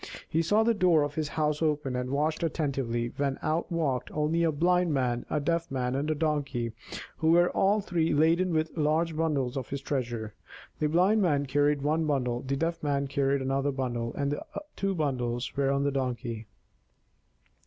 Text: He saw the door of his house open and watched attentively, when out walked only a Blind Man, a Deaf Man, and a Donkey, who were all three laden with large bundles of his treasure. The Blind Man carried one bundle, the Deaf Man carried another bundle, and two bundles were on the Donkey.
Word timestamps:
He 0.27 0.41
saw 0.41 0.63
the 0.63 0.73
door 0.73 1.03
of 1.03 1.13
his 1.13 1.27
house 1.27 1.61
open 1.61 1.95
and 1.95 2.09
watched 2.09 2.41
attentively, 2.41 3.13
when 3.17 3.37
out 3.43 3.71
walked 3.71 4.09
only 4.09 4.41
a 4.41 4.51
Blind 4.51 4.91
Man, 4.95 5.27
a 5.29 5.39
Deaf 5.39 5.69
Man, 5.69 5.93
and 5.93 6.09
a 6.09 6.15
Donkey, 6.15 6.71
who 7.17 7.29
were 7.33 7.51
all 7.51 7.81
three 7.81 8.11
laden 8.11 8.51
with 8.51 8.75
large 8.75 9.15
bundles 9.15 9.55
of 9.55 9.69
his 9.69 9.79
treasure. 9.79 10.33
The 10.79 10.87
Blind 10.89 11.21
Man 11.21 11.45
carried 11.45 11.83
one 11.83 12.07
bundle, 12.07 12.41
the 12.41 12.55
Deaf 12.55 12.81
Man 12.81 13.05
carried 13.05 13.43
another 13.43 13.71
bundle, 13.71 14.11
and 14.15 14.39
two 14.75 14.95
bundles 14.95 15.55
were 15.55 15.69
on 15.69 15.83
the 15.83 15.91
Donkey. 15.91 16.47